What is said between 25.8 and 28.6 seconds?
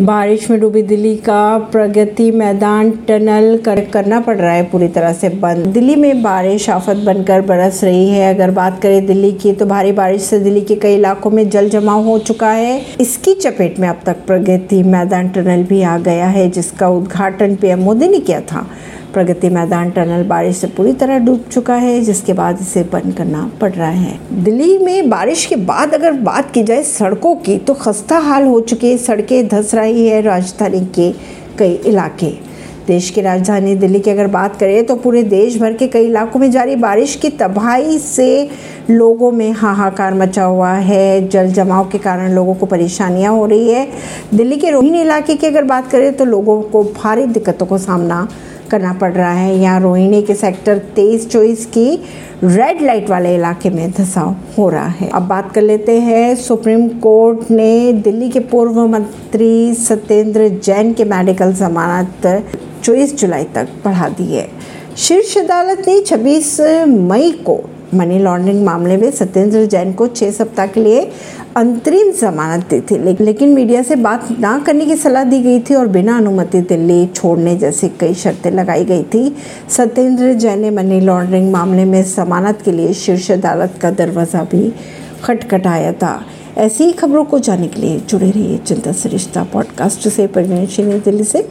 अगर बात की जाए सड़कों की तो खस्ता हाल हो